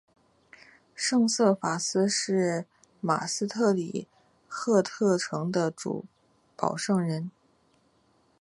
[0.95, 2.65] 圣瑟法斯是
[3.01, 4.07] 马斯特里
[4.47, 6.05] 赫特城的主
[6.57, 7.29] 保圣人。